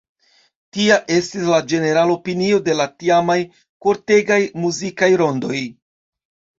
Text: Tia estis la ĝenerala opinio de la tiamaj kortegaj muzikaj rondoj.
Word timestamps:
Tia 0.77 0.95
estis 1.17 1.45
la 1.49 1.59
ĝenerala 1.73 2.15
opinio 2.17 2.63
de 2.71 2.79
la 2.81 2.89
tiamaj 3.05 3.39
kortegaj 3.87 4.43
muzikaj 4.67 5.15
rondoj. 5.27 5.65